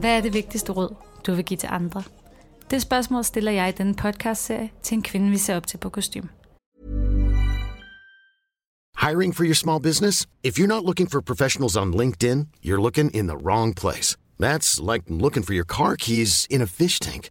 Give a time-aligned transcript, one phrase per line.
[0.00, 0.94] Hvad er det vigtigste råd,
[1.26, 2.02] du vil give til andre?
[2.70, 5.88] Det spørgsmål stiller jeg i denne podcast-serie til en kvinde, vi ser op til på
[5.88, 6.28] kostume.
[9.00, 10.26] Hiring for your small business?
[10.44, 14.16] If you're not looking for professionals on LinkedIn, you're looking in the wrong place.
[14.40, 17.30] That's like looking for your car keys in a fish tank.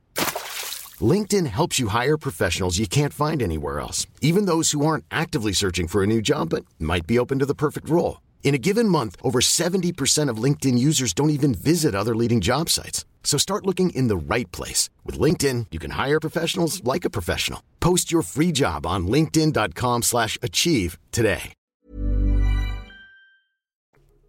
[1.13, 5.53] LinkedIn helps you hire professionals you can't find anywhere else, even those who aren't actively
[5.53, 8.17] searching for a new job but might be open to the perfect role.
[8.47, 12.69] In a given month, over 70% of LinkedIn users don't even visit other leading job
[12.69, 13.03] sites.
[13.21, 14.89] So start looking in the right place.
[15.05, 17.59] With LinkedIn, you can hire professionals like a professional.
[17.79, 21.53] Post your free job on linkedin.com slash achieve today.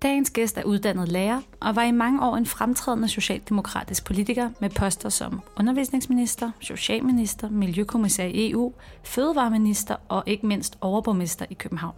[0.03, 4.71] Dagens gæst er uddannet lærer og var i mange år en fremtrædende socialdemokratisk politiker med
[4.71, 8.73] poster som undervisningsminister, socialminister, miljøkommissær i EU,
[9.05, 11.95] fødevareminister og ikke mindst overborgmester i København.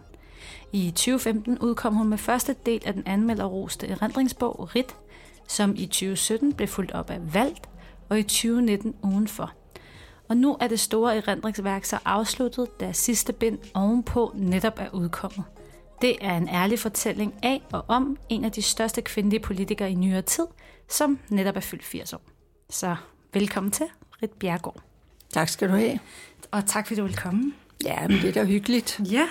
[0.73, 4.95] I 2015 udkom hun med første del af den anmelderroste erindringsbog Rit,
[5.47, 7.69] som i 2017 blev fuldt op af Valgt,
[8.09, 9.51] og i 2019 udenfor.
[10.29, 15.43] Og nu er det store erindringsværk så afsluttet, da sidste bind ovenpå netop er udkommet.
[16.01, 19.95] Det er en ærlig fortælling af og om en af de største kvindelige politikere i
[19.95, 20.45] nyere tid,
[20.89, 22.21] som netop er fyldt 80 år.
[22.69, 22.95] Så
[23.33, 23.85] velkommen til,
[24.23, 24.81] Rit Bjergård.
[25.29, 25.99] Tak skal du have.
[26.51, 27.53] Og tak fordi du vil komme.
[27.83, 28.99] Ja, men det er da hyggeligt.
[29.11, 29.27] Ja,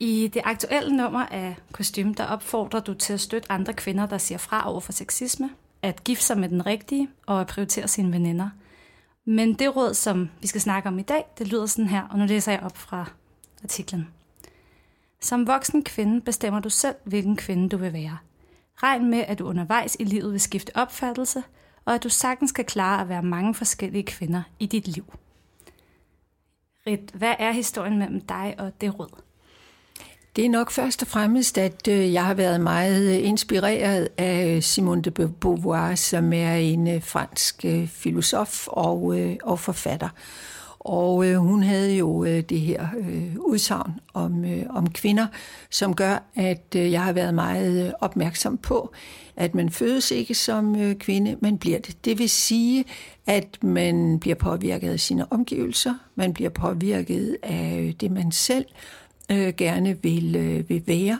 [0.00, 4.18] i det aktuelle nummer af Kostume, der opfordrer du til at støtte andre kvinder, der
[4.18, 5.50] siger fra over for sexisme,
[5.82, 8.50] at gifte sig med den rigtige og at prioritere sine veninder.
[9.24, 12.18] Men det råd, som vi skal snakke om i dag, det lyder sådan her, og
[12.18, 13.04] nu læser jeg op fra
[13.62, 14.08] artiklen.
[15.20, 18.18] Som voksen kvinde bestemmer du selv, hvilken kvinde du vil være.
[18.76, 21.42] Regn med, at du undervejs i livet vil skifte opfattelse,
[21.84, 25.14] og at du sagtens skal klare at være mange forskellige kvinder i dit liv.
[26.86, 29.27] Rit, hvad er historien mellem dig og det råd?
[30.38, 34.62] Det er nok først og fremmest, at øh, jeg har været meget øh, inspireret af
[34.62, 40.08] Simone de Beauvoir, som er en øh, fransk filosof og, og forfatter.
[40.78, 42.88] Og hun havde jo det her
[43.36, 45.26] udsagn om, om kvinder,
[45.70, 48.92] som gør, at jeg har været meget opmærksom på,
[49.36, 52.04] at man fødes ikke som kvinde, man bliver det.
[52.04, 52.84] Det vil sige,
[53.26, 58.66] at man bliver påvirket af sine omgivelser, man bliver påvirket af det, man selv
[59.30, 61.18] øh, gerne vil, øh, vil være.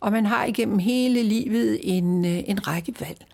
[0.00, 3.24] Og man har igennem hele livet en, øh, en række valg.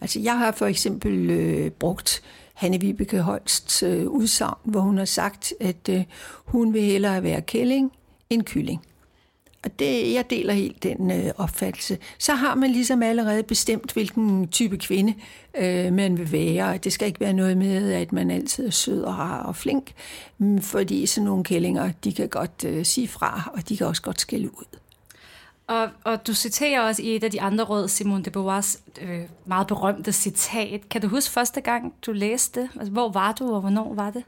[0.00, 2.22] Altså jeg har for eksempel øh, brugt
[2.54, 6.04] Hanne Vibeke Holsts øh, udsagn, hvor hun har sagt, at øh,
[6.44, 7.92] hun vil hellere være kælling
[8.30, 8.82] end kylling.
[9.64, 11.98] Og det, jeg deler helt den øh, opfattelse.
[12.18, 15.14] Så har man ligesom allerede bestemt, hvilken type kvinde
[15.58, 16.76] øh, man vil være.
[16.76, 19.92] Det skal ikke være noget med, at man altid er sød og rar og flink,
[20.38, 24.02] mm, fordi sådan nogle kællinger, de kan godt øh, sige fra, og de kan også
[24.02, 24.78] godt skælde ud.
[25.66, 29.20] Og, og du citerer også i et af de andre råd, Simone de Beauvoirs øh,
[29.46, 30.88] meget berømte citat.
[30.88, 32.68] Kan du huske første gang, du læste det?
[32.74, 34.24] Altså, hvor var du, og hvornår var det?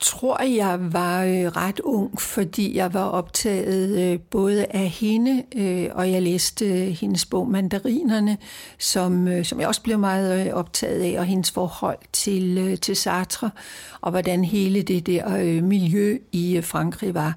[0.00, 5.88] Tror, jeg var øh, ret ung, fordi jeg var optaget øh, både af hende, øh,
[5.92, 8.36] og jeg læste øh, hendes bog Mandarinerne,
[8.78, 12.96] som, øh, som jeg også blev meget øh, optaget af, og hendes forhold til, til
[12.96, 13.50] Sartre,
[14.00, 17.36] og hvordan hele det der miljø i Frankrig var.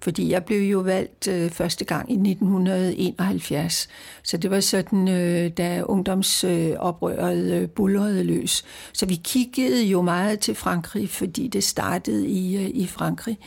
[0.00, 3.88] Fordi jeg blev jo valgt første gang i 1971,
[4.22, 5.06] så det var sådan,
[5.50, 8.64] da ungdomsoprøret bullerede løs.
[8.92, 13.38] Så vi kiggede jo meget til Frankrig, fordi det startede startede i, øh, i Frankrig.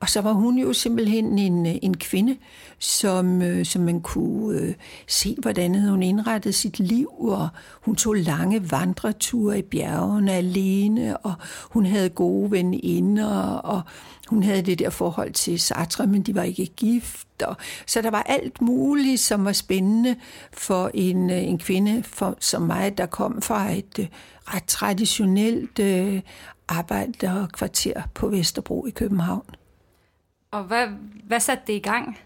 [0.00, 2.36] Og så var hun jo simpelthen en, øh, en kvinde,
[2.78, 4.74] som, øh, som man kunne øh,
[5.06, 7.48] se, hvordan hun indrettede sit liv, og
[7.80, 11.34] hun tog lange vandreture i bjergene alene, og
[11.70, 13.82] hun havde gode veninder, og
[14.28, 17.42] hun havde det der forhold til Sartre, men de var ikke gift.
[17.42, 20.16] Og, så der var alt muligt, som var spændende
[20.52, 24.08] for en, en kvinde for, som mig, der kom fra et
[24.44, 26.20] ret traditionelt øh,
[26.72, 29.46] arbejderkvarter på Vesterbro i København.
[30.50, 30.86] Og hvad,
[31.24, 32.18] hvad satte det i gang?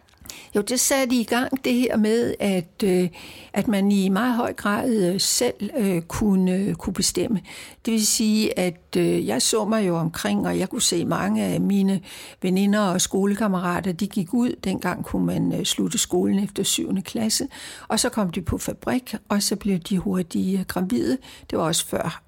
[0.57, 3.09] Jo, det satte i gang det her med, at, øh,
[3.53, 7.41] at man i meget høj grad øh, selv øh, kunne, øh, kunne bestemme.
[7.87, 11.45] Det vil sige, at øh, jeg så mig jo omkring, og jeg kunne se mange
[11.45, 12.01] af mine
[12.43, 14.57] veninder og skolekammerater, de gik ud.
[14.65, 17.03] Dengang kunne man slutte skolen efter 7.
[17.03, 17.49] klasse,
[17.89, 21.19] og så kom de på fabrik, og så blev de hurtigt gravide.
[21.51, 22.23] Det var også før,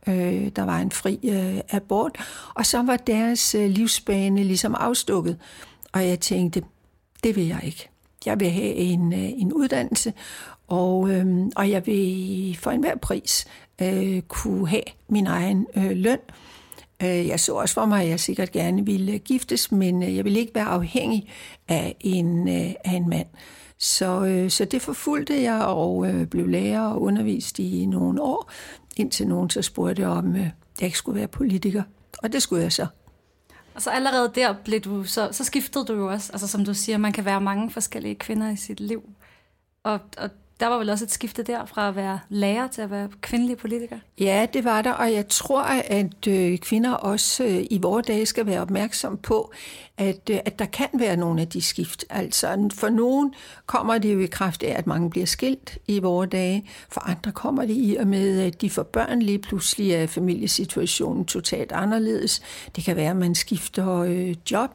[0.56, 1.18] der var en fri
[1.70, 2.18] abort.
[2.54, 5.36] Og så var deres livsbane ligesom afstukket.
[5.92, 6.62] Og jeg tænkte,
[7.24, 7.88] det vil jeg ikke.
[8.26, 10.12] Jeg vil have en, øh, en uddannelse,
[10.68, 13.46] og, øhm, og jeg vil for enhver pris
[13.82, 16.18] øh, kunne have min egen øh, løn.
[17.02, 20.24] Øh, jeg så også for mig, at jeg sikkert gerne ville giftes, men øh, jeg
[20.24, 21.28] vil ikke være afhængig
[21.68, 23.26] af en, øh, af en mand.
[23.78, 28.50] Så, øh, så det forfulgte jeg og øh, blev lærer og undervist i nogle år,
[28.96, 30.48] indtil nogen så spurgte om, øh,
[30.80, 31.82] jeg ikke skulle være politiker.
[32.22, 32.86] Og det skulle jeg så.
[33.78, 36.74] Altså så allerede der blev du, så, så skiftede du jo også, altså som du
[36.74, 39.02] siger, man kan være mange forskellige kvinder i sit liv.
[39.82, 40.30] Og, og
[40.60, 43.56] der var vel også et skifte der fra at være lærer til at være kvindelig
[43.56, 43.98] politiker?
[44.20, 48.26] Ja, det var der, og jeg tror, at øh, kvinder også øh, i vores dage
[48.26, 49.52] skal være opmærksom på,
[49.98, 52.04] at, øh, at der kan være nogle af de skift.
[52.10, 53.34] Altså for nogen
[53.66, 56.68] kommer det jo i kraft af, at mange bliver skilt i vores dage.
[56.88, 61.24] For andre kommer det i og med, at de får børn lige pludselig er familiesituationen
[61.24, 62.42] totalt anderledes.
[62.76, 64.70] Det kan være, at man skifter øh, job.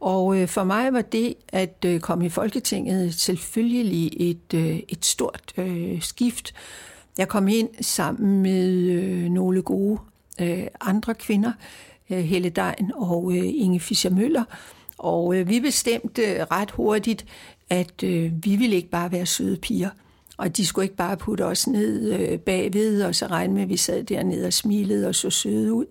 [0.00, 5.04] Og øh, for mig var det at øh, komme i Folketinget selvfølgelig et, øh, et
[5.04, 6.54] stort øh, skift.
[7.18, 9.98] Jeg kom ind sammen med øh, nogle gode
[10.40, 11.52] øh, andre kvinder,
[12.10, 14.44] øh, Helle Dein og øh, Inge Fischer-Møller,
[14.98, 17.26] og øh, vi bestemte øh, ret hurtigt,
[17.70, 19.90] at øh, vi ville ikke bare være søde piger,
[20.36, 23.68] og de skulle ikke bare putte os ned øh, bagved, og så regne med, at
[23.68, 25.86] vi sad dernede og smilede og så søde ud.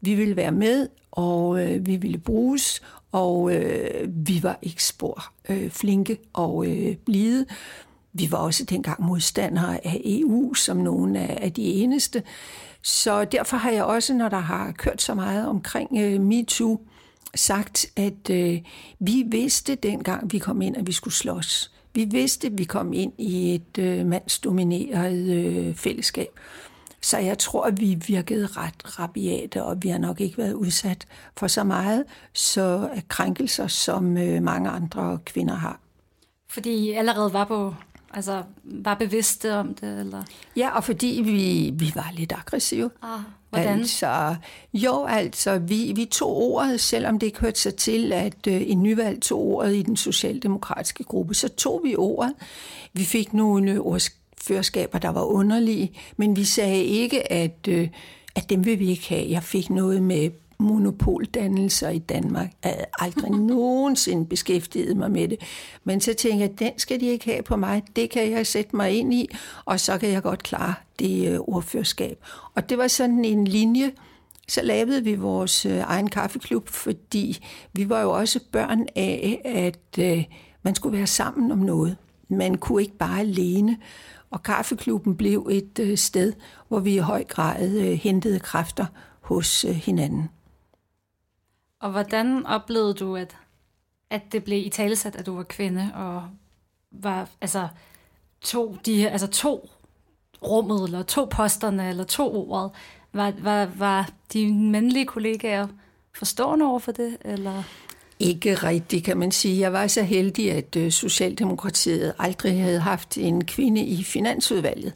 [0.00, 2.82] Vi ville være med, og øh, vi ville bruges,
[3.14, 7.46] og øh, vi var ikke spor øh, flinke og øh, blide.
[8.12, 12.22] Vi var også dengang modstandere af EU, som nogle af de eneste.
[12.82, 16.80] Så derfor har jeg også, når der har kørt så meget omkring øh, MeToo,
[17.34, 18.58] sagt, at øh,
[18.98, 21.72] vi vidste dengang, vi kom ind, at vi skulle slås.
[21.94, 26.28] Vi vidste, at vi kom ind i et øh, mandsdomineret øh, fællesskab.
[27.04, 31.06] Så jeg tror, at vi virkede ret rabiate, og vi har nok ikke været udsat
[31.36, 35.80] for så meget så krænkelser, som øh, mange andre kvinder har.
[36.48, 37.74] Fordi I allerede var på
[38.16, 40.00] Altså, var bevidste om det?
[40.00, 40.22] Eller?
[40.56, 42.90] Ja, og fordi vi, vi var lidt aggressive.
[43.02, 43.78] Ah, hvordan?
[43.78, 44.36] Altså,
[44.74, 48.82] jo, altså, vi, vi tog ordet, selvom det ikke hørte sig til, at øh, en
[48.82, 52.34] nyvalg tog ordet i den socialdemokratiske gruppe, så tog vi ordet.
[52.92, 53.82] Vi fik nogle
[54.44, 57.88] ordførskaber, der var underlige, men vi sagde ikke, at, øh,
[58.34, 59.30] at dem vil vi ikke have.
[59.30, 62.50] Jeg fik noget med monopoldannelser i Danmark.
[62.64, 65.38] Jeg havde aldrig nogensinde beskæftiget mig med det.
[65.84, 67.82] Men så tænkte jeg, den skal de ikke have på mig.
[67.96, 69.28] Det kan jeg sætte mig ind i,
[69.64, 72.18] og så kan jeg godt klare det øh, ordførskab.
[72.54, 73.92] Og det var sådan en linje,
[74.48, 80.04] så lavede vi vores øh, egen kaffeklub, fordi vi var jo også børn af, at
[80.04, 80.24] øh,
[80.62, 81.96] man skulle være sammen om noget.
[82.28, 83.76] Man kunne ikke bare alene.
[84.34, 86.32] Og kaffeklubben blev et øh, sted,
[86.68, 88.86] hvor vi i høj grad øh, hentede kræfter
[89.20, 90.30] hos øh, hinanden.
[91.80, 93.36] Og hvordan oplevede du, at,
[94.10, 96.28] at det blev i talesat, at du var kvinde, og
[96.90, 97.68] var, altså,
[98.40, 99.70] to, de, altså to
[100.42, 102.70] rummet, eller to posterne, eller to ordet,
[103.12, 105.68] var, var, var dine mandlige kollegaer
[106.14, 107.62] forstående over for det, eller...
[108.20, 109.60] Ikke rigtigt, kan man sige.
[109.60, 114.92] Jeg var så heldig, at øh, Socialdemokratiet aldrig havde haft en kvinde i Finansudvalget.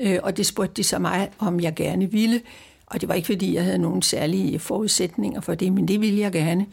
[0.00, 2.40] Øh, og det spurgte de så mig, om jeg gerne ville.
[2.86, 6.20] Og det var ikke, fordi jeg havde nogen særlige forudsætninger for det, men det ville
[6.20, 6.66] jeg gerne.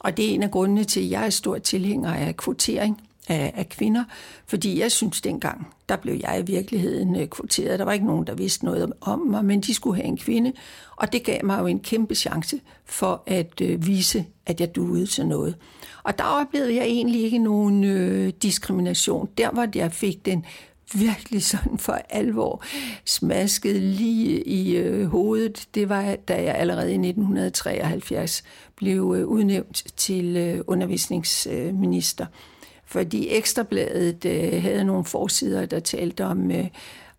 [0.00, 3.52] Og det er en af grundene til, at jeg er stor tilhænger af kvotering af,
[3.56, 4.04] af kvinder,
[4.46, 7.78] fordi jeg synes dengang, der blev jeg i virkeligheden øh, kvoteret.
[7.78, 10.52] Der var ikke nogen, der vidste noget om mig, men de skulle have en kvinde,
[10.96, 15.06] og det gav mig jo en kæmpe chance for at øh, vise, at jeg duede
[15.06, 15.54] til noget.
[16.02, 19.28] Og der oplevede jeg egentlig ikke nogen øh, diskrimination.
[19.38, 20.44] Der hvor jeg fik den
[20.94, 22.64] virkelig sådan for alvor
[23.04, 28.44] smasket lige i øh, hovedet, det var, da jeg allerede i 1973
[28.76, 32.26] blev øh, udnævnt til øh, undervisningsminister.
[32.92, 36.66] Fordi Ekstrabladet øh, havde nogle forsider, der talte om øh,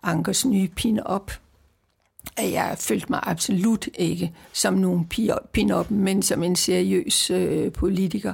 [0.04, 1.32] Ankers nye pin-up,
[2.38, 5.10] at jeg følte mig absolut ikke som nogen
[5.54, 8.34] pin-up, men som en seriøs øh, politiker.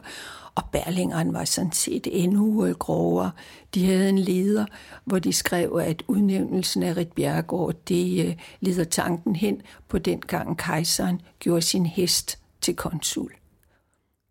[0.56, 3.32] Og Berlingeren var sådan set endnu øh, grovere.
[3.74, 4.66] De havde en leder,
[5.06, 10.20] hvor de skrev, at udnævnelsen af Rit Bjergård, det øh, leder tanken hen på den
[10.20, 13.39] gang kejseren gjorde sin hest til konsul.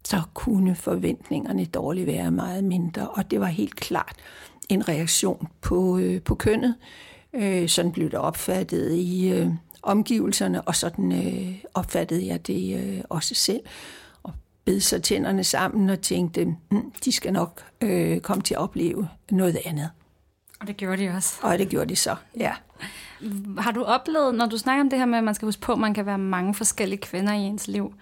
[0.09, 4.17] Så kunne forventningerne dårligt være meget mindre, og det var helt klart
[4.69, 6.75] en reaktion på, øh, på kønnet.
[7.33, 9.49] Øh, sådan blev det opfattet i øh,
[9.83, 13.61] omgivelserne, og sådan øh, opfattede jeg det øh, også selv
[14.65, 19.09] bed så tænderne sammen og tænkte, hm, de skal nok øh, komme til at opleve
[19.31, 19.91] noget andet.
[20.61, 21.35] Og det gjorde de også.
[21.43, 22.53] Og det gjorde de så, ja.
[23.59, 25.73] Har du oplevet, når du snakker om det her med, at man skal huske på,
[25.73, 27.95] at man kan være mange forskellige kvinder i ens liv,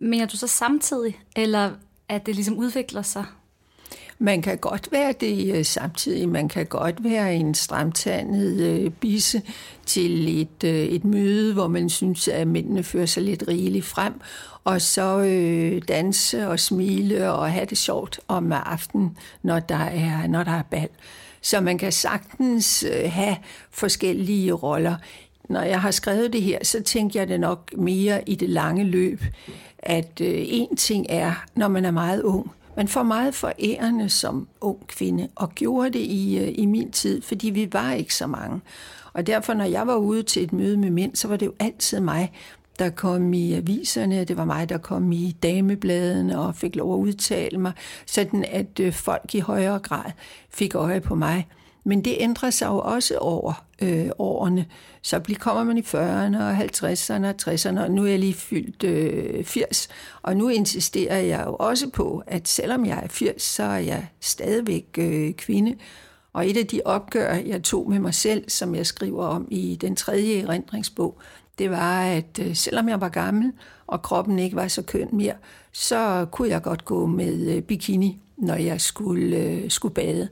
[0.00, 1.70] mener du så samtidig, eller
[2.08, 3.24] at det ligesom udvikler sig?
[4.18, 6.28] Man kan godt være det øh, samtidig.
[6.28, 9.42] Man kan godt være en stramtandet øh, bisse
[9.86, 14.12] til et, øh, et møde, hvor man synes, at mændene fører sig lidt rigeligt frem,
[14.64, 20.26] og så øh, danse og smile og have det sjovt om aftenen, når der er,
[20.26, 20.88] når der er bal.
[21.40, 23.36] Så man kan sagtens have
[23.70, 24.96] forskellige roller.
[25.48, 28.84] Når jeg har skrevet det her, så tænker jeg det nok mere i det lange
[28.84, 29.22] løb,
[29.78, 34.48] at øh, en ting er, når man er meget ung, man får meget forærende som
[34.60, 38.26] ung kvinde, og gjorde det i, øh, i min tid, fordi vi var ikke så
[38.26, 38.60] mange.
[39.12, 41.52] Og derfor, når jeg var ude til et møde med mænd, så var det jo
[41.58, 42.32] altid mig,
[42.78, 46.98] der kom i aviserne, det var mig, der kom i damebladene og fik lov at
[46.98, 47.72] udtale mig,
[48.06, 50.10] sådan at øh, folk i højere grad
[50.50, 51.46] fik øje på mig.
[51.86, 54.66] Men det ændrer sig jo også over øh, årene.
[55.02, 58.84] Så kommer man i 40'erne og 50'erne og 60'erne, og nu er jeg lige fyldt
[58.84, 59.88] øh, 80.
[60.22, 64.06] Og nu insisterer jeg jo også på, at selvom jeg er 80, så er jeg
[64.20, 65.74] stadigvæk øh, kvinde.
[66.32, 69.78] Og et af de opgør, jeg tog med mig selv, som jeg skriver om i
[69.80, 71.18] den tredje erindringsbog,
[71.58, 73.52] det var, at øh, selvom jeg var gammel,
[73.86, 75.34] og kroppen ikke var så køn mere,
[75.72, 80.28] så kunne jeg godt gå med øh, bikini, når jeg skulle, øh, skulle bade.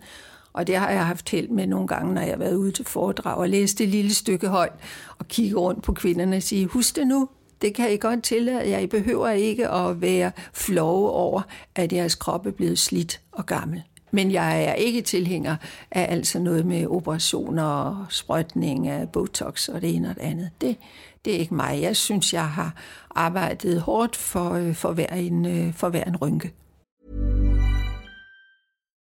[0.55, 2.85] Og det har jeg haft held med nogle gange, når jeg har været ude til
[2.85, 4.73] foredrag og læst et lille stykke højt
[5.19, 7.29] og kigge rundt på kvinderne og sige, husk det nu,
[7.63, 8.79] det kan I godt tillade jer.
[8.79, 11.43] I behøver ikke at være flove over,
[11.75, 13.83] at jeres krop er blevet slidt og gammel.
[14.11, 15.57] Men jeg er ikke tilhænger
[15.91, 20.51] af altså noget med operationer og sprøjtning af Botox og det ene og det andet.
[20.61, 20.77] Det,
[21.25, 21.79] det er ikke mig.
[21.83, 22.75] Jeg synes, jeg har
[23.15, 26.53] arbejdet hårdt for, øh, for, hver, en, øh, for hver en rynke.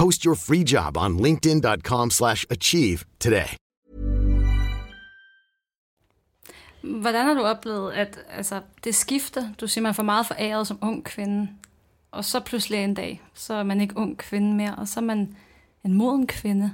[0.00, 3.56] Post your free job on linkedin.com/achieve today.
[7.00, 9.48] Hvordan har du oplevet at altså det skifter?
[9.60, 11.48] Du siger man får meget foræret som ung kvinde,
[12.10, 15.04] og så pludselig en dag, så er man ikke ung kvinde mere, og så er
[15.04, 15.36] man
[15.84, 16.72] en moden kvinde.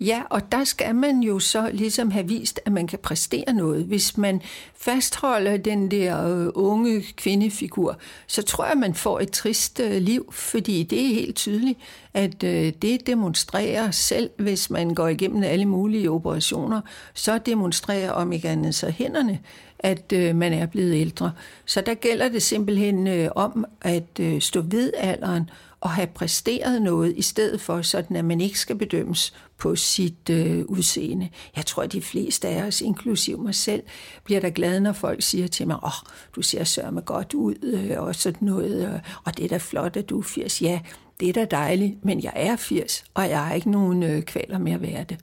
[0.00, 3.84] Ja, og der skal man jo så ligesom have vist, at man kan præstere noget.
[3.84, 4.42] Hvis man
[4.74, 10.32] fastholder den der øh, unge kvindefigur, så tror jeg, man får et trist øh, liv,
[10.32, 11.78] fordi det er helt tydeligt,
[12.14, 16.80] at øh, det demonstrerer selv, hvis man går igennem alle mulige operationer,
[17.14, 19.38] så demonstrerer om ikke andet så hænderne,
[19.78, 21.32] at man er blevet ældre.
[21.64, 25.50] Så der gælder det simpelthen om at stå ved alderen
[25.80, 30.30] og have præsteret noget, i stedet for sådan, at man ikke skal bedømmes på sit
[30.30, 31.28] øh, udseende.
[31.56, 33.82] Jeg tror, at de fleste af os, inklusiv mig selv,
[34.24, 35.92] bliver da glade, når folk siger til mig, åh, oh,
[36.36, 39.96] du ser sørme godt ud, øh, og sådan noget, øh, og det er da flot,
[39.96, 40.62] at du er 80.
[40.62, 40.80] Ja,
[41.20, 44.58] det er da dejligt, men jeg er 80, og jeg har ikke nogen øh, kvaler
[44.58, 45.18] med at være det.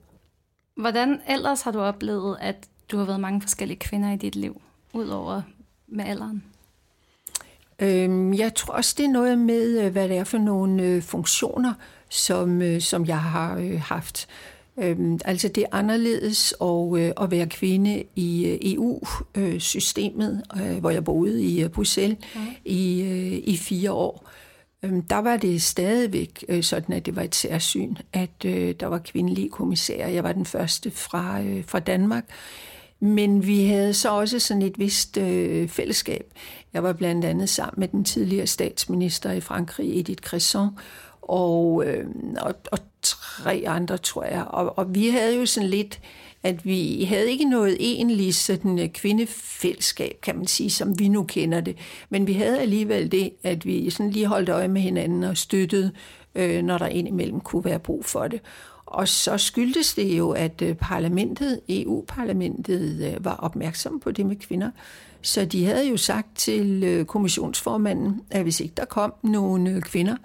[0.78, 2.56] Hvordan ellers har du oplevet, at
[2.92, 4.62] du har været mange forskellige kvinder i dit liv,
[4.94, 5.42] udover
[5.88, 6.44] med alderen?
[7.79, 11.01] Øhm, jeg tror også, det er noget med, øh, hvad det er for nogle øh,
[11.01, 11.74] funktioner,
[12.10, 14.27] som, øh, som jeg har haft.
[14.77, 20.44] Øhm, altså det er anderledes at, at være kvinde i EU-systemet,
[20.79, 22.39] hvor jeg boede i Bruxelles ja.
[22.65, 23.01] i,
[23.38, 24.29] i fire år.
[24.84, 28.44] Øhm, der var det stadigvæk sådan, at det var et særsyn, at
[28.79, 30.10] der var kvindelige kommissærer.
[30.10, 32.25] Jeg var den første fra, fra Danmark.
[33.00, 36.34] Men vi havde så også sådan et vist øh, fællesskab.
[36.74, 40.70] Jeg var blandt andet sammen med den tidligere statsminister i Frankrig, Edith Cresson,
[41.22, 42.06] og, øh,
[42.42, 44.46] og, og tre andre, tror jeg.
[44.48, 46.00] Og, og vi havde jo sådan lidt,
[46.44, 51.24] at vi havde ikke noget egentlig sådan øh, kvindefællesskab, kan man sige, som vi nu
[51.24, 51.78] kender det.
[52.10, 55.92] Men vi havde alligevel det, at vi sådan lige holdt øje med hinanden og støttede,
[56.36, 58.42] øh, når der indimellem kunne være brug for det.
[58.96, 64.36] Og så skyldtes det jo, at øh, parlamentet, EU-parlamentet, øh, var opmærksom på det med
[64.36, 64.72] kvinder.
[65.22, 70.16] Så de havde jo sagt til øh, kommissionsformanden, at hvis ikke der kom nogle kvinder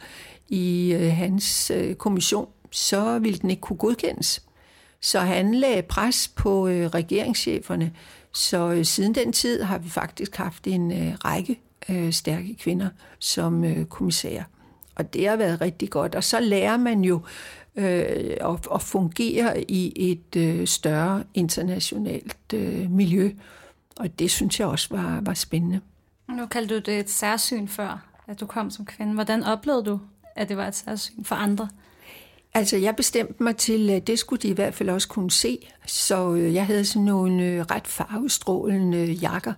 [0.49, 4.43] i hans kommission, så ville den ikke kunne godkendes.
[5.01, 7.93] Så han lagde pres på regeringscheferne.
[8.33, 10.93] Så siden den tid har vi faktisk haft en
[11.25, 11.61] række
[12.11, 14.45] stærke kvinder som kommissærer.
[15.01, 16.15] Og det har været rigtig godt.
[16.15, 17.21] Og så lærer man jo
[17.77, 23.31] øh, og, og fungere i et øh, større internationalt øh, miljø.
[23.97, 25.81] Og det synes jeg også var, var spændende.
[26.29, 29.15] Nu kaldte du det et særsyn før, at du kom som kvinde.
[29.15, 30.01] Hvordan oplevede du,
[30.37, 31.69] at det var et særsyn for andre?
[32.55, 35.59] Altså, jeg bestemte mig til, at det skulle de i hvert fald også kunne se.
[35.87, 39.53] Så øh, jeg havde sådan nogle øh, ret farvestrålende jakker.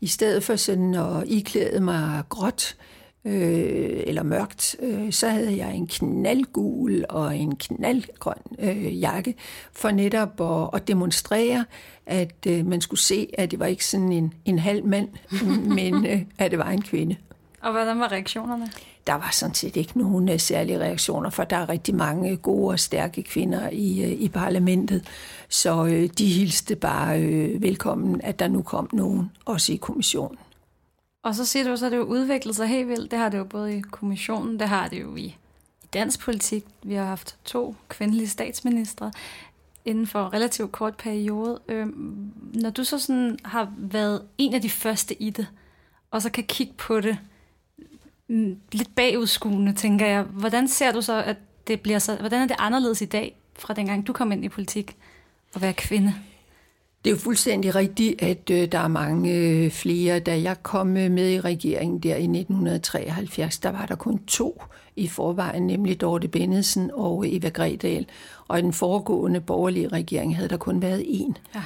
[0.00, 2.95] I stedet for sådan at iklæde mig gråt øh,
[3.26, 9.34] eller mørkt, øh, så havde jeg en knaldgul og en knaldgrøn øh, jakke
[9.72, 11.64] for netop at, at demonstrere,
[12.06, 15.08] at øh, man skulle se, at det var ikke sådan en, en halv mand,
[15.78, 17.16] men øh, at det var en kvinde.
[17.62, 18.70] Og hvordan var reaktionerne?
[19.06, 22.72] der var sådan set ikke nogen øh, særlige reaktioner, for der er rigtig mange gode
[22.72, 25.04] og stærke kvinder i, øh, i parlamentet.
[25.48, 30.38] Så øh, de hilste bare øh, velkommen, at der nu kom nogen, også i kommissionen.
[31.26, 33.10] Og så siger du, så er det jo udviklet sig helt vildt.
[33.10, 35.24] Det har det jo både i kommissionen, det har det jo i,
[35.82, 36.64] i dansk politik.
[36.82, 39.12] Vi har haft to kvindelige statsministre
[39.84, 41.60] inden for en relativt kort periode.
[41.68, 41.86] Øh,
[42.54, 45.46] når du så sådan har været en af de første i det,
[46.10, 47.18] og så kan kigge på det,
[48.28, 50.22] mm, lidt bagudskuende, tænker jeg.
[50.22, 52.16] Hvordan ser du så, at det bliver så...
[52.16, 54.96] Hvordan er det anderledes i dag, fra dengang du kom ind i politik,
[55.54, 56.14] at være kvinde?
[57.06, 60.20] Det er jo fuldstændig rigtigt, at øh, der er mange øh, flere.
[60.20, 64.62] Da jeg kom øh, med i regeringen der i 1973, der var der kun to
[64.96, 68.06] i forvejen, nemlig Dorte Bennedsen og Eva Gredal.
[68.48, 71.32] Og i den foregående borgerlige regering havde der kun været én.
[71.54, 71.62] Ja.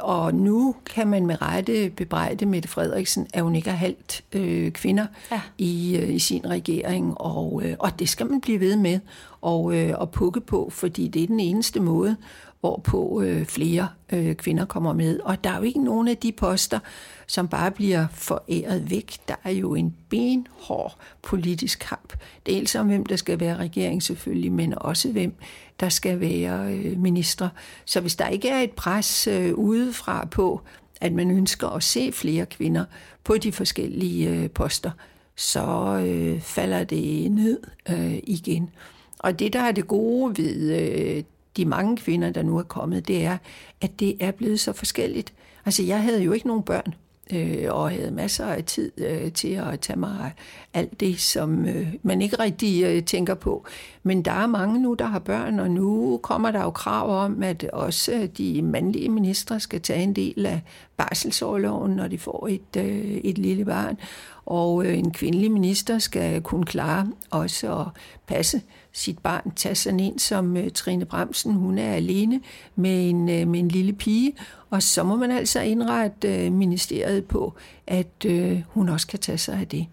[0.00, 4.70] Og nu kan man med rette bebrejde Mette Frederiksen, at hun ikke har halvt øh,
[4.70, 5.40] kvinder ja.
[5.58, 9.00] i, øh, i sin regering, og, øh, og det skal man blive ved med
[9.40, 12.16] og, øh, og pukke på, fordi det er den eneste måde,
[12.60, 15.20] hvorpå øh, flere øh, kvinder kommer med.
[15.20, 16.78] Og der er jo ikke nogen af de poster,
[17.26, 19.18] som bare bliver foræret væk.
[19.28, 22.12] Der er jo en benhård politisk kamp.
[22.46, 25.34] Dels om, hvem der skal være regering selvfølgelig, men også hvem
[25.80, 27.48] der skal være øh, minister.
[27.84, 30.60] Så hvis der ikke er et pres øh, udefra på,
[31.00, 32.84] at man ønsker at se flere kvinder
[33.24, 34.90] på de forskellige øh, poster,
[35.36, 35.64] så
[36.06, 37.60] øh, falder det ned
[37.90, 38.70] øh, igen.
[39.18, 41.24] Og det, der er det gode ved øh,
[41.56, 43.38] de mange kvinder, der nu er kommet, det er,
[43.80, 45.32] at det er blevet så forskelligt.
[45.66, 46.94] Altså, jeg havde jo ikke nogen børn,
[47.32, 50.32] øh, og havde masser af tid øh, til at tage mig af
[50.74, 53.66] alt det, som øh, man ikke rigtig øh, tænker på.
[54.02, 57.42] Men der er mange nu, der har børn, og nu kommer der jo krav om,
[57.42, 60.60] at også øh, de mandlige ministre skal tage en del af
[60.96, 63.98] barselsårloven, når de får et, øh, et lille barn.
[64.46, 67.86] Og øh, en kvindelig minister skal kunne klare også at
[68.26, 68.62] passe
[68.96, 69.52] sit barn.
[69.56, 72.40] Tage sådan en som øh, Trine Bremsen, hun er alene
[72.76, 74.32] med en, øh, med en lille pige,
[74.70, 77.54] og så må man altså indrette øh, ministeriet på,
[77.86, 79.86] at øh, hun også kan tage sig af det.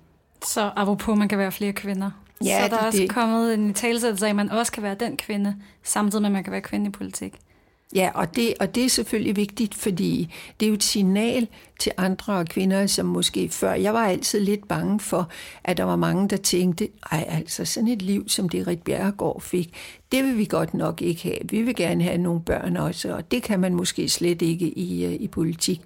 [0.47, 2.11] Så apropos, man kan være flere kvinder.
[2.43, 3.09] Ja, så der er også det.
[3.09, 6.43] kommet en talsættelse af, at man også kan være den kvinde, samtidig med, at man
[6.43, 7.39] kan være kvinde i politik.
[7.95, 11.47] Ja, og det, og det er selvfølgelig vigtigt, fordi det er jo et signal
[11.79, 13.73] til andre kvinder, som måske før...
[13.73, 15.29] Jeg var altid lidt bange for,
[15.63, 19.41] at der var mange, der tænkte, ej, altså sådan et liv, som det Rit Bjerregaard
[19.41, 19.73] fik,
[20.12, 21.38] det vil vi godt nok ikke have.
[21.49, 25.06] Vi vil gerne have nogle børn også, og det kan man måske slet ikke i,
[25.06, 25.82] øh, i politik.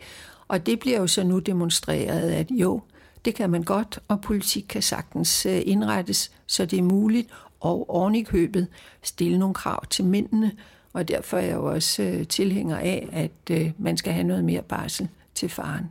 [0.48, 2.82] Og det bliver jo så nu demonstreret, at jo,
[3.26, 7.90] det kan man godt, og politik kan sagtens øh, indrettes, så det er muligt, og
[7.90, 8.68] oven i købet
[9.04, 10.52] stille nogle krav til mændene,
[10.98, 14.44] og derfor er jeg jo også øh, tilhænger af, at øh, man skal have noget
[14.44, 15.86] mere barsel til faren.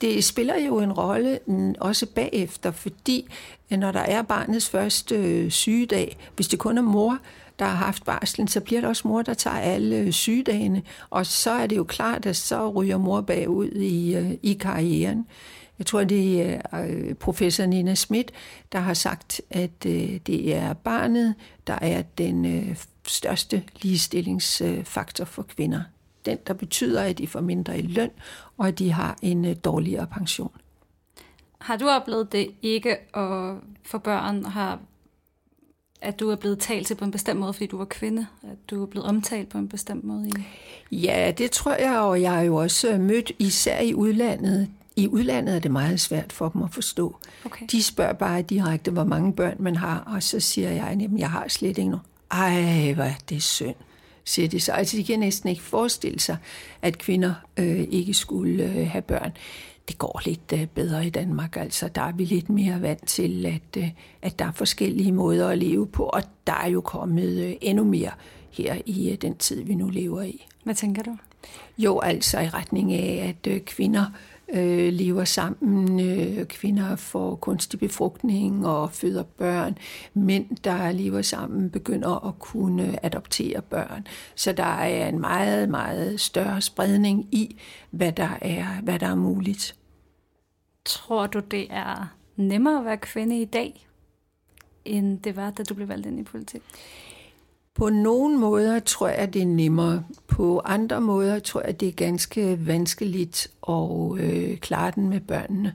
[0.00, 3.28] Det spiller jo en rolle mm, også bagefter, fordi
[3.70, 7.18] øh, når der er barnets første øh, sygedag, hvis det kun er mor,
[7.58, 11.26] der har haft barslen, så bliver det også mor, der tager alle øh, sygedagene, og
[11.26, 15.26] så er det jo klart, at så ryger mor bagud i, øh, i karrieren.
[15.78, 18.32] Jeg tror, det er professor Nina Schmidt,
[18.72, 21.34] der har sagt, at det er barnet,
[21.66, 25.82] der er den største ligestillingsfaktor for kvinder.
[26.24, 28.10] Den, der betyder, at de får mindre i løn,
[28.58, 30.52] og at de har en øh, dårligere pension.
[31.58, 34.78] Har du oplevet det ikke at få børn, har,
[36.00, 38.26] at du er blevet talt til på en bestemt måde, fordi du var kvinde?
[38.42, 40.30] At du er blevet omtalt på en bestemt måde?
[40.92, 45.54] Ja, det tror jeg, og jeg har jo også mødt, især i udlandet, i udlandet
[45.54, 47.16] er det meget svært for dem at forstå.
[47.44, 47.66] Okay.
[47.70, 51.30] De spørger bare direkte, hvor mange børn man har, og så siger jeg, at jeg
[51.30, 52.06] har slet ikke nogen.
[52.30, 53.74] Ej, hvor er det synd,
[54.24, 54.72] siger de så.
[54.72, 56.36] Altså, de kan næsten ikke forestille sig,
[56.82, 59.32] at kvinder øh, ikke skulle øh, have børn.
[59.88, 61.88] Det går lidt øh, bedre i Danmark, altså.
[61.88, 63.90] Der er vi lidt mere vant til, at, øh,
[64.22, 67.84] at der er forskellige måder at leve på, og der er jo kommet øh, endnu
[67.84, 68.10] mere
[68.50, 70.46] her i øh, den tid, vi nu lever i.
[70.64, 71.16] Hvad tænker du?
[71.78, 74.06] Jo, altså i retning af, at øh, kvinder
[74.52, 76.00] øh, lever sammen.
[76.00, 79.78] Øh, kvinder får kunstig befrugtning og føder børn.
[80.14, 84.06] Mænd, der lever sammen, begynder at kunne adoptere børn.
[84.34, 87.56] Så der er en meget, meget større spredning i,
[87.90, 89.76] hvad der er, hvad der er muligt.
[90.84, 93.86] Tror du, det er nemmere at være kvinde i dag,
[94.84, 96.62] end det var, da du blev valgt ind i politik?
[97.74, 100.04] På nogle måder tror jeg, det er nemmere.
[100.26, 105.74] På andre måder tror jeg, det er ganske vanskeligt at øh, klare den med børnene,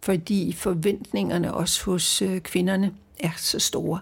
[0.00, 3.98] fordi forventningerne også hos øh, kvinderne er så store.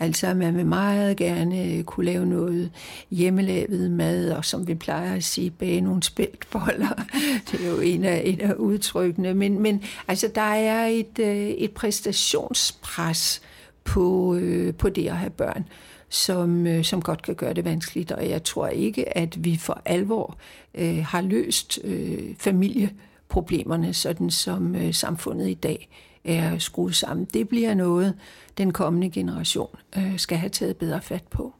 [0.00, 2.70] Altså, man vil meget gerne øh, kunne lave noget
[3.10, 7.02] hjemmelavet mad, og som vi plejer at sige, bage nogle spæltboller.
[7.50, 9.34] Det er jo en af, en af udtrykkene.
[9.34, 13.42] Men, men altså, der er et, øh, et præstationspres
[13.84, 15.64] på, øh, på det at have børn
[16.08, 18.12] som, øh, som godt kan gøre det vanskeligt.
[18.12, 20.36] Og jeg tror ikke, at vi for alvor
[20.74, 25.88] øh, har løst øh, familieproblemerne, sådan som øh, samfundet i dag
[26.24, 27.26] er skruet sammen.
[27.34, 28.14] Det bliver noget,
[28.58, 31.54] den kommende generation øh, skal have taget bedre fat på.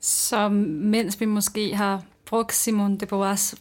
[0.00, 3.54] Så mens vi måske har brugt Simone de Beauvoirs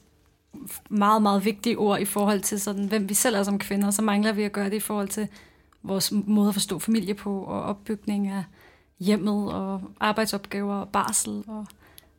[0.90, 4.02] meget, meget vigtige ord i forhold til, sådan, hvem vi selv er som kvinder, så
[4.02, 5.28] mangler vi at gøre det i forhold til
[5.84, 8.44] vores måde at forstå familie på, og opbygning af
[9.04, 11.66] hjemmet, og arbejdsopgaver, og barsel, og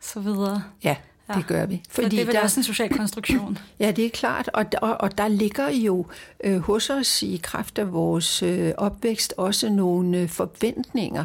[0.00, 0.62] så videre.
[0.84, 0.96] Ja,
[1.28, 1.40] det ja.
[1.40, 1.82] gør vi.
[1.90, 3.58] Fordi det er vel der, også en social konstruktion.
[3.80, 6.06] Ja, det er klart, og, og, og der ligger jo
[6.44, 11.24] øh, hos os i kraft af vores øh, opvækst også nogle øh, forventninger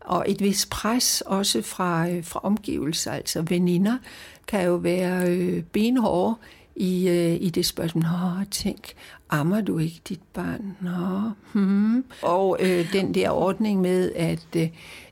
[0.00, 3.98] og et vis pres også fra, øh, fra omgivelser, altså veninder
[4.46, 6.34] kan jo være øh, benhårde
[6.76, 8.02] i, øh, i det spørgsmål.
[8.02, 8.94] Nå, tænk,
[9.30, 10.76] ammer du ikke dit barn?
[10.80, 12.04] Nå, hmm.
[12.22, 14.68] Og øh, den der ordning med, at øh,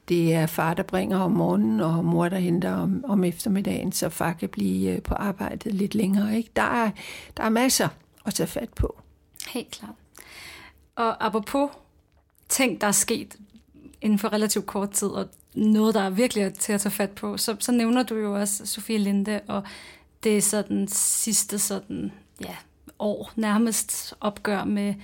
[0.09, 4.09] det er far, der bringer om morgenen, og mor, der henter om, om eftermiddagen, så
[4.09, 6.37] far kan blive øh, på arbejdet lidt længere.
[6.37, 6.51] Ikke?
[6.57, 6.91] Der, er,
[7.37, 7.89] der er masser
[8.27, 9.01] at tage fat på.
[9.49, 9.95] Helt klart.
[10.97, 11.71] Og apropos
[12.49, 13.37] ting, der er sket
[14.01, 17.37] inden for relativt kort tid, og noget, der er virkelig til at tage fat på,
[17.37, 19.63] så, så nævner du jo også Sofie Linde, og
[20.25, 22.57] det er sådan sidste sådan, ja,
[22.99, 24.95] år nærmest opgør med,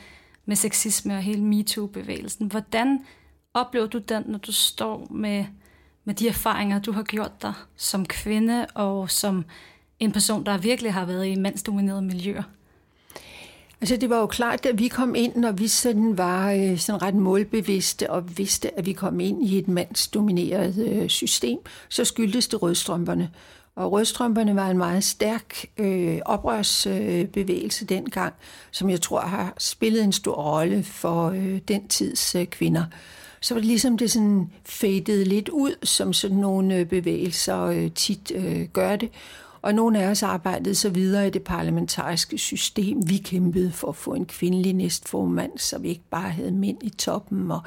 [0.46, 2.46] med sexisme og hele MeToo-bevægelsen.
[2.46, 2.98] Hvordan
[3.54, 5.44] oplever du den, når du står med,
[6.04, 9.44] med de erfaringer, du har gjort dig som kvinde og som
[9.98, 12.42] en person, der virkelig har været i mandsdominerede miljøer?
[13.80, 17.02] Altså det var jo klart, at vi kom ind, når vi sådan var øh, sådan
[17.02, 22.48] ret målbevidste og vidste, at vi kom ind i et mandsdomineret øh, system, så skyldtes
[22.48, 23.30] det rødstrømperne.
[23.81, 28.35] Og rødstrømperne var en meget stærk øh, oprørsbevægelse øh, dengang,
[28.71, 32.85] som jeg tror har spillet en stor rolle for øh, den tids øh, kvinder
[33.40, 37.90] så var det ligesom det sådan fadede lidt ud, som sådan nogle øh, bevægelser øh,
[37.90, 39.11] tit øh, gør det.
[39.62, 43.09] Og nogle af os arbejdede så videre i det parlamentariske system.
[43.09, 46.90] Vi kæmpede for at få en kvindelig næstformand, så vi ikke bare havde mænd i
[46.90, 47.51] toppen.
[47.51, 47.61] Og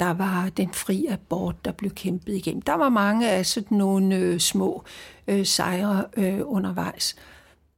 [0.00, 2.62] der var den fri abort, der blev kæmpet igennem.
[2.62, 4.84] Der var mange af sådan nogle øh, små
[5.28, 7.16] øh, sejre øh, undervejs.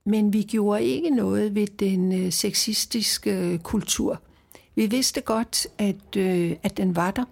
[0.07, 4.21] Men vi gjorde ikke noget ved den øh, sexistiske øh, kultur.
[4.75, 7.25] Vi vidste godt, at, øh, at den var der.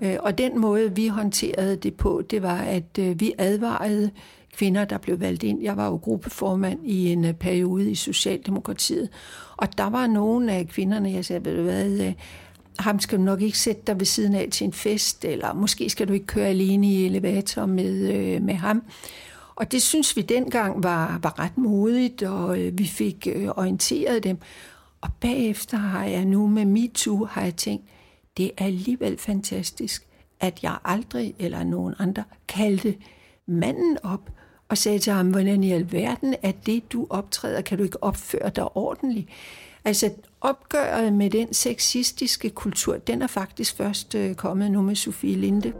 [0.00, 4.10] Øh, og den måde, vi håndterede det på, det var, at øh, vi advarede
[4.52, 5.62] kvinder, der blev valgt ind.
[5.62, 9.08] Jeg var jo gruppeformand i en øh, periode i Socialdemokratiet.
[9.56, 12.12] Og der var nogle af kvinderne, jeg sagde, ved du hvad, øh,
[12.78, 15.90] ham skal du nok ikke sætte dig ved siden af til en fest, eller måske
[15.90, 18.82] skal du ikke køre alene i elevator med, øh, med ham.
[19.54, 24.24] Og det synes vi dengang var, var ret modigt, og øh, vi fik øh, orienteret
[24.24, 24.38] dem.
[25.00, 27.84] Og bagefter har jeg nu med MeToo, har jeg tænkt,
[28.36, 30.06] det er alligevel fantastisk,
[30.40, 32.94] at jeg aldrig eller nogen andre kaldte
[33.46, 34.30] manden op
[34.70, 38.50] og sagde til ham, hvordan i alverden er det, du optræder, kan du ikke opføre
[38.56, 39.28] dig ordentligt?
[39.84, 45.36] Altså opgøret med den sexistiske kultur, den er faktisk først øh, kommet nu med Sofie
[45.36, 45.72] Linde.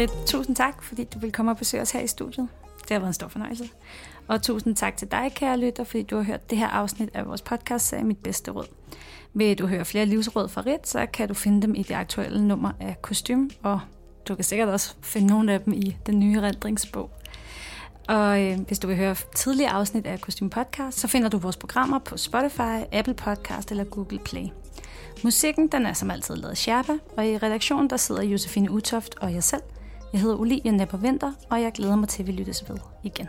[0.00, 2.48] Rit, tusind tak, fordi du vil komme og besøge os her i studiet.
[2.82, 3.68] Det har været en stor fornøjelse.
[4.28, 7.26] Og tusind tak til dig, kære lytter, fordi du har hørt det her afsnit af
[7.26, 8.66] vores podcast serie Mit Bedste Råd.
[9.34, 12.48] Vil du høre flere livsråd fra Rit, så kan du finde dem i det aktuelle
[12.48, 13.80] nummer af Kostym, og
[14.28, 17.10] du kan sikkert også finde nogle af dem i den nye rendringsbog.
[18.08, 21.56] Og øh, hvis du vil høre tidligere afsnit af Kostym Podcast, så finder du vores
[21.56, 24.46] programmer på Spotify, Apple Podcast eller Google Play.
[25.24, 29.34] Musikken den er som altid lavet Sherpa, og i redaktionen der sidder Josefine Utoft og
[29.34, 29.62] jeg selv.
[30.12, 33.28] Jeg hedder Olivia Nepper Vinter, og jeg glæder mig til, at vi lyttes ved igen.